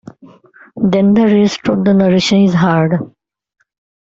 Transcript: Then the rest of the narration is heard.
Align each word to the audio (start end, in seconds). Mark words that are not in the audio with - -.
Then 0.77 1.13
the 1.13 1.27
rest 1.27 1.69
of 1.69 1.85
the 1.85 1.93
narration 1.93 2.39
is 2.39 2.55
heard. 2.55 2.99